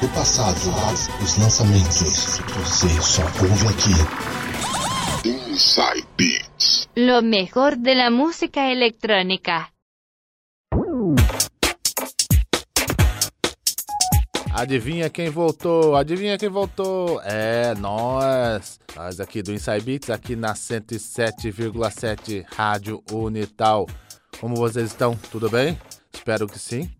do 0.00 0.08
passado, 0.14 0.56
os 1.22 1.36
lançamentos. 1.36 2.38
Você 2.56 2.88
só 3.02 3.22
ouve 3.22 3.66
aqui. 3.68 5.28
Inside 5.28 6.06
Beats. 6.16 6.88
Lo 6.96 7.20
mejor 7.22 7.76
de 7.76 7.94
la 7.94 8.10
música 8.10 8.60
electrónica. 8.70 9.68
Adivinha 14.54 15.10
quem 15.10 15.28
voltou? 15.28 15.94
Adivinha 15.94 16.38
quem 16.38 16.48
voltou? 16.48 17.20
É 17.22 17.74
nós. 17.74 18.80
Nós 18.96 19.20
aqui 19.20 19.42
do 19.42 19.52
Inside 19.52 19.80
Beats, 19.82 20.08
aqui 20.08 20.34
na 20.34 20.54
107,7 20.54 22.46
Rádio 22.48 23.02
Unital. 23.12 23.86
Como 24.40 24.56
vocês 24.56 24.86
estão? 24.86 25.14
Tudo 25.30 25.50
bem? 25.50 25.78
Espero 26.12 26.46
que 26.46 26.58
sim. 26.58 26.90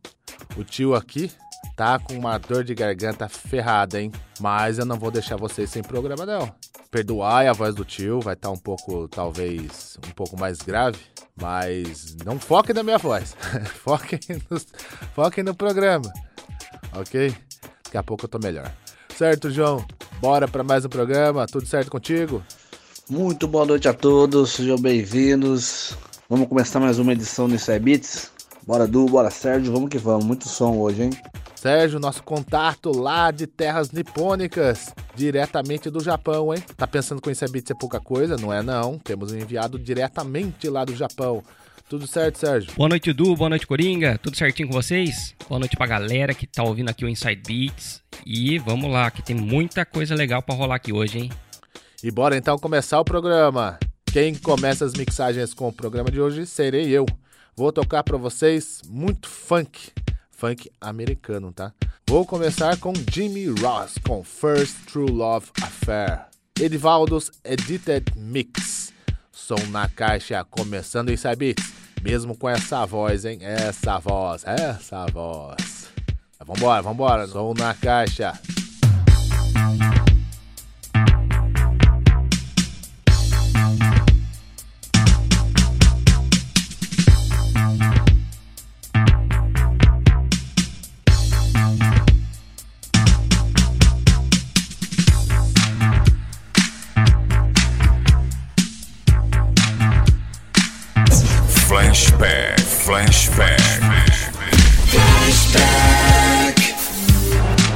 O 0.56 0.64
tio 0.64 0.94
aqui 0.94 1.30
tá 1.76 1.98
com 1.98 2.14
uma 2.14 2.38
dor 2.38 2.64
de 2.64 2.74
garganta 2.74 3.28
ferrada, 3.28 4.00
hein? 4.00 4.12
Mas 4.38 4.78
eu 4.78 4.84
não 4.84 4.98
vou 4.98 5.10
deixar 5.10 5.36
vocês 5.36 5.70
sem 5.70 5.82
programa, 5.82 6.26
não. 6.26 6.52
Perdoai 6.90 7.48
a 7.48 7.52
voz 7.52 7.74
do 7.74 7.84
tio, 7.84 8.20
vai 8.20 8.34
estar 8.34 8.48
tá 8.48 8.54
um 8.54 8.58
pouco, 8.58 9.08
talvez, 9.08 9.98
um 10.06 10.10
pouco 10.10 10.38
mais 10.38 10.58
grave. 10.58 10.98
Mas 11.40 12.16
não 12.24 12.38
foquem 12.38 12.74
na 12.74 12.82
minha 12.82 12.98
voz. 12.98 13.36
foquem, 13.82 14.18
no, 14.50 14.60
foquem 15.14 15.44
no 15.44 15.54
programa. 15.54 16.12
Ok? 16.92 17.34
Daqui 17.84 17.96
a 17.96 18.02
pouco 18.02 18.24
eu 18.24 18.28
tô 18.28 18.38
melhor. 18.38 18.70
Certo, 19.16 19.50
João? 19.50 19.84
Bora 20.20 20.46
para 20.46 20.62
mais 20.62 20.84
um 20.84 20.88
programa. 20.88 21.46
Tudo 21.46 21.66
certo 21.66 21.90
contigo? 21.90 22.42
Muito 23.08 23.48
boa 23.48 23.66
noite 23.66 23.88
a 23.88 23.92
todos, 23.92 24.50
sejam 24.52 24.78
bem-vindos. 24.78 25.96
Vamos 26.28 26.48
começar 26.48 26.78
mais 26.78 26.98
uma 26.98 27.12
edição 27.12 27.48
do 27.48 27.56
Beats. 27.80 28.30
Bora 28.66 28.86
Du, 28.86 29.06
bora 29.06 29.30
Sérgio, 29.30 29.72
vamos 29.72 29.88
que 29.88 29.98
vamos. 29.98 30.24
Muito 30.24 30.48
som 30.48 30.76
hoje, 30.76 31.02
hein? 31.02 31.10
Sérgio, 31.60 32.00
nosso 32.00 32.22
contato 32.22 32.90
lá 32.90 33.30
de 33.30 33.46
terras 33.46 33.90
nipônicas, 33.90 34.94
diretamente 35.14 35.90
do 35.90 36.00
Japão, 36.00 36.54
hein? 36.54 36.64
Tá 36.74 36.86
pensando 36.86 37.20
que 37.20 37.28
o 37.28 37.30
Inside 37.30 37.52
Beats 37.52 37.70
é 37.70 37.74
pouca 37.74 38.00
coisa? 38.00 38.38
Não 38.38 38.50
é 38.50 38.62
não. 38.62 38.98
Temos 38.98 39.30
um 39.30 39.36
enviado 39.36 39.78
diretamente 39.78 40.70
lá 40.70 40.86
do 40.86 40.96
Japão. 40.96 41.44
Tudo 41.86 42.06
certo, 42.06 42.38
Sérgio? 42.38 42.72
Boa 42.74 42.88
noite, 42.88 43.12
Du. 43.12 43.36
Boa 43.36 43.50
noite, 43.50 43.66
Coringa. 43.66 44.16
Tudo 44.16 44.38
certinho 44.38 44.68
com 44.68 44.74
vocês? 44.74 45.34
Boa 45.50 45.58
noite 45.58 45.76
pra 45.76 45.86
galera 45.86 46.32
que 46.32 46.46
tá 46.46 46.62
ouvindo 46.62 46.88
aqui 46.88 47.04
o 47.04 47.08
Inside 47.10 47.42
Beats. 47.46 48.02
E 48.24 48.58
vamos 48.58 48.90
lá, 48.90 49.10
que 49.10 49.20
tem 49.20 49.36
muita 49.36 49.84
coisa 49.84 50.14
legal 50.14 50.40
para 50.40 50.54
rolar 50.54 50.76
aqui 50.76 50.94
hoje, 50.94 51.18
hein? 51.18 51.30
E 52.02 52.10
bora 52.10 52.38
então 52.38 52.58
começar 52.58 52.98
o 52.98 53.04
programa. 53.04 53.78
Quem 54.10 54.34
começa 54.34 54.86
as 54.86 54.94
mixagens 54.94 55.52
com 55.52 55.68
o 55.68 55.72
programa 55.72 56.10
de 56.10 56.22
hoje 56.22 56.46
serei 56.46 56.88
eu. 56.88 57.04
Vou 57.54 57.70
tocar 57.70 58.02
para 58.02 58.16
vocês 58.16 58.80
muito 58.88 59.28
funk, 59.28 59.92
funk 60.40 60.70
americano, 60.80 61.52
tá? 61.52 61.70
Vou 62.08 62.24
começar 62.24 62.78
com 62.78 62.94
Jimmy 63.12 63.48
Ross 63.60 63.98
com 64.06 64.24
First 64.24 64.74
True 64.90 65.10
Love 65.10 65.48
Affair. 65.62 66.22
Edivaldos 66.58 67.30
Edited 67.44 68.06
Mix. 68.16 68.90
Som 69.30 69.58
na 69.70 69.86
caixa 69.86 70.42
começando 70.44 71.10
em 71.10 71.36
Beats. 71.36 71.72
Mesmo 72.02 72.34
com 72.34 72.48
essa 72.48 72.86
voz, 72.86 73.26
hein? 73.26 73.38
Essa 73.42 73.98
voz, 73.98 74.42
essa 74.46 75.04
voz. 75.12 75.90
Vambora, 76.42 76.82
vambora. 76.82 77.26
Som 77.26 77.52
na 77.52 77.74
caixa. 77.74 78.32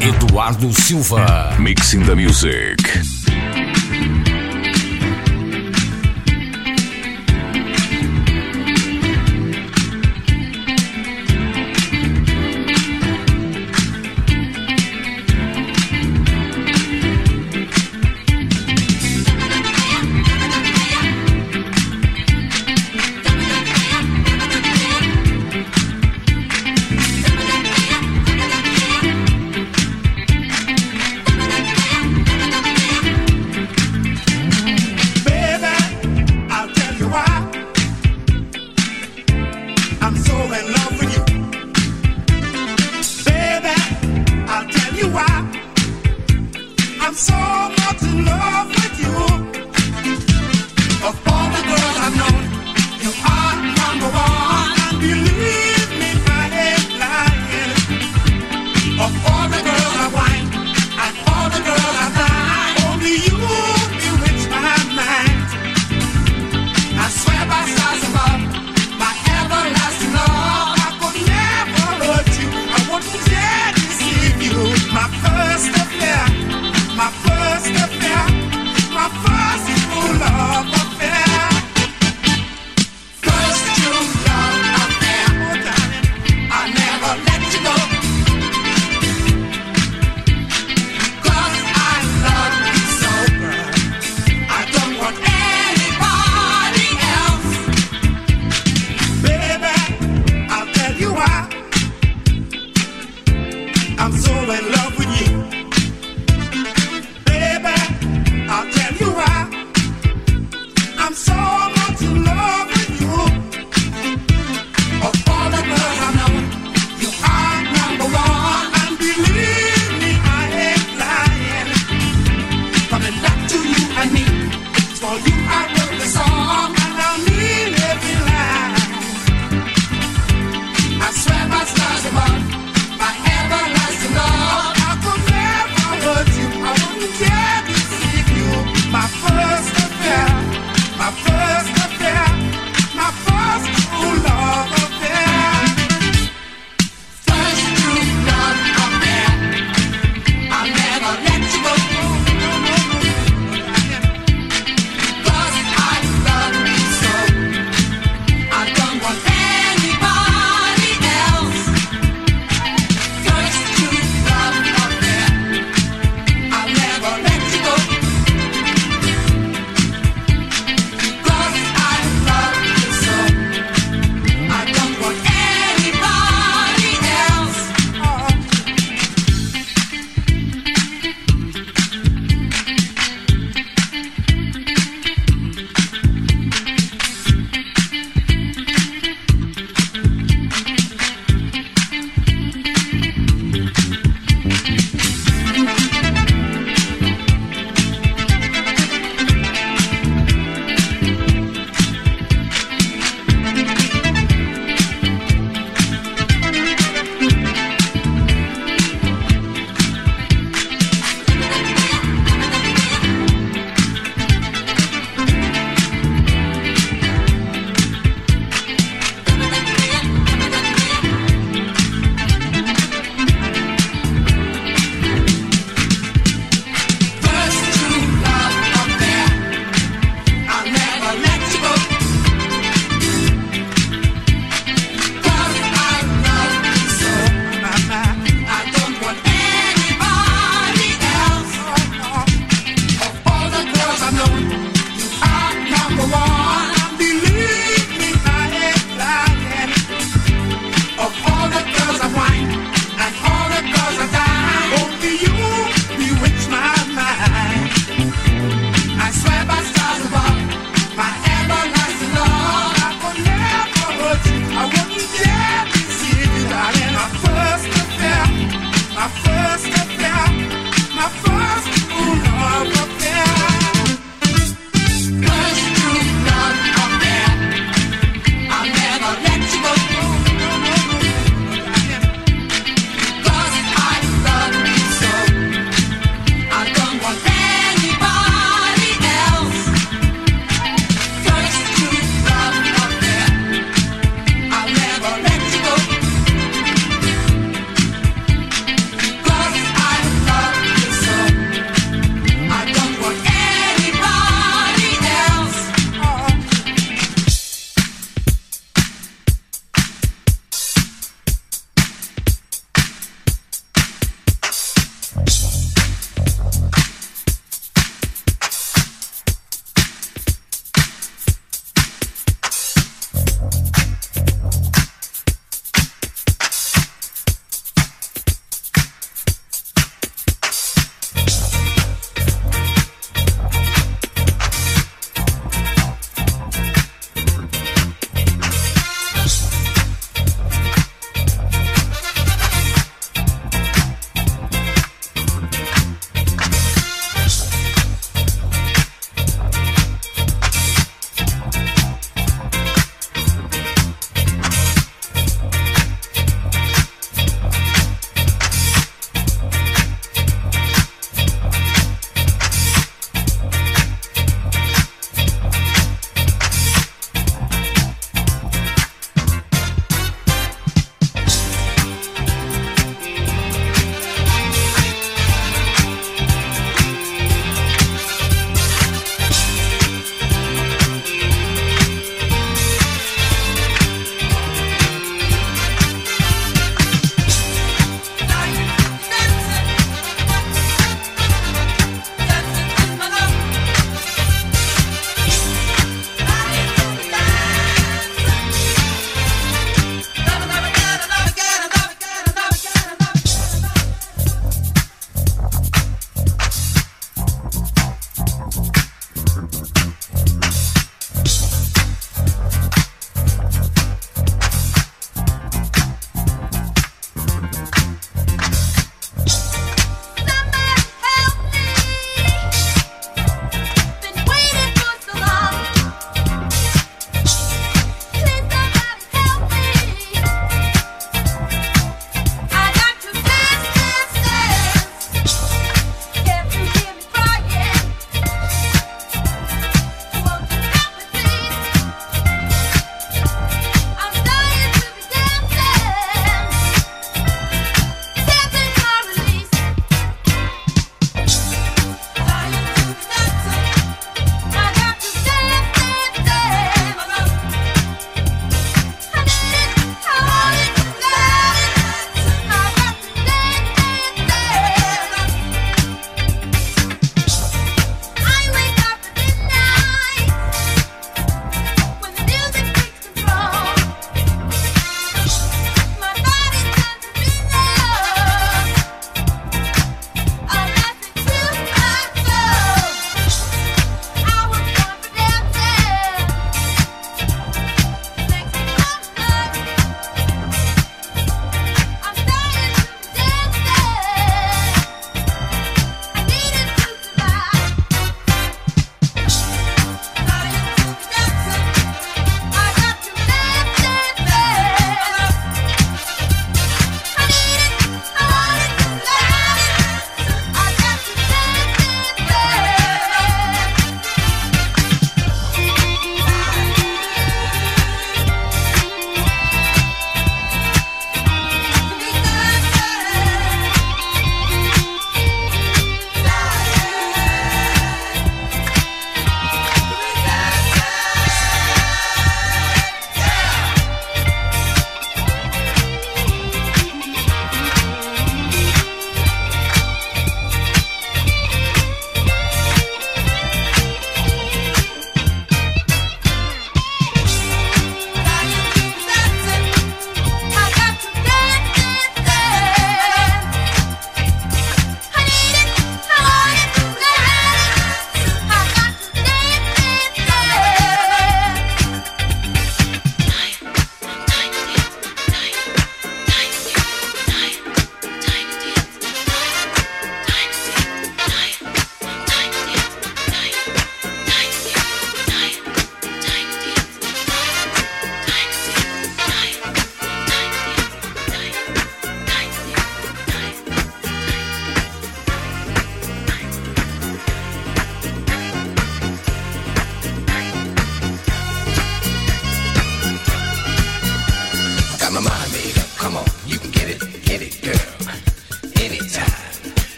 Eduardo 0.00 0.72
Silva. 0.72 1.56
Mixing 1.60 2.04
the 2.06 2.16
Music. 2.16 3.19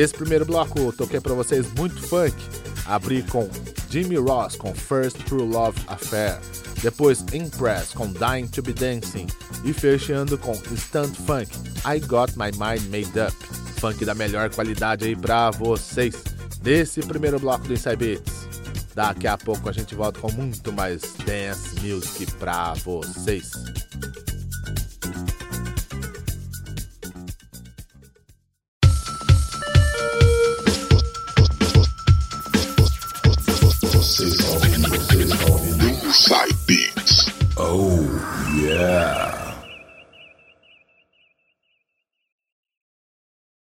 Desse 0.00 0.14
primeiro 0.14 0.46
bloco, 0.46 0.78
eu 0.78 0.92
toquei 0.94 1.20
para 1.20 1.34
vocês 1.34 1.70
muito 1.74 2.00
funk. 2.00 2.34
Abri 2.86 3.22
com 3.22 3.46
Jimmy 3.90 4.16
Ross 4.16 4.56
com 4.56 4.74
First 4.74 5.18
True 5.26 5.46
Love 5.46 5.78
Affair. 5.88 6.40
Depois 6.80 7.22
Impress 7.34 7.92
com 7.92 8.10
Dying 8.10 8.46
to 8.46 8.62
Be 8.62 8.72
Dancing. 8.72 9.26
E 9.62 9.74
fechando 9.74 10.38
com 10.38 10.52
Instant 10.72 11.14
Funk 11.26 11.50
I 11.84 12.00
Got 12.00 12.30
My 12.34 12.50
Mind 12.52 12.88
Made 12.88 13.20
Up. 13.20 13.36
Funk 13.78 14.02
da 14.06 14.14
melhor 14.14 14.48
qualidade 14.48 15.04
aí 15.04 15.14
pra 15.14 15.50
vocês. 15.50 16.14
Desse 16.62 17.02
primeiro 17.02 17.38
bloco 17.38 17.68
do 17.68 17.74
Inside 17.74 17.96
Beats. 17.96 18.48
Daqui 18.94 19.26
a 19.26 19.36
pouco 19.36 19.68
a 19.68 19.72
gente 19.72 19.94
volta 19.94 20.18
com 20.18 20.32
muito 20.32 20.72
mais 20.72 21.02
dance 21.26 21.78
music 21.86 22.24
pra 22.38 22.72
vocês. 22.72 23.50